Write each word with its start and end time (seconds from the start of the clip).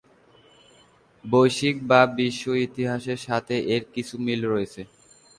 বৈশ্বিক 1.25 1.75
বা 1.89 2.01
বিশ্ব 2.17 2.43
ইতিহাসের 2.67 3.19
সাথে 3.27 3.55
এর 3.73 3.83
কিছু 3.93 4.15
মিল 4.25 4.41
রয়েছে। 4.45 4.81